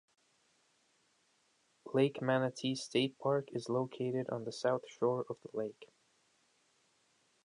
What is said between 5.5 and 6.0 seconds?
lake.